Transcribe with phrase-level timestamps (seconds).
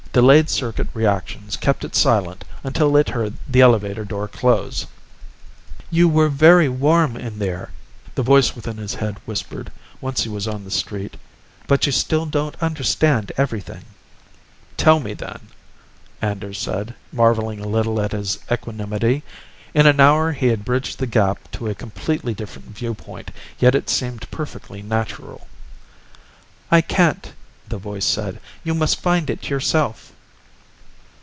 [0.13, 4.85] Delayed circuit reactions kept it silent until it heard the elevator door close.
[5.89, 7.71] "You were very warm in there,"
[8.15, 11.15] the voice within his head whispered, once he was on the street.
[11.65, 13.83] "But you still don't understand everything."
[14.75, 15.47] "Tell me, then,"
[16.21, 19.23] Anders said, marveling a little at his equanimity.
[19.73, 23.89] In an hour he had bridged the gap to a completely different viewpoint, yet it
[23.89, 25.47] seemed perfectly natural.
[26.69, 27.31] "I can't,"
[27.67, 28.37] the voice said.
[28.65, 30.11] "You must find it yourself."